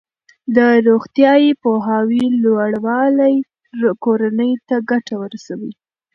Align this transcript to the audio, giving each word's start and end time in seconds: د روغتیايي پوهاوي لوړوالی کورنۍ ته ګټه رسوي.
د 0.55 0.57
روغتیايي 0.87 1.51
پوهاوي 1.63 2.25
لوړوالی 2.43 3.35
کورنۍ 4.03 4.51
ته 4.67 4.75
ګټه 4.89 5.15
رسوي. 5.33 5.71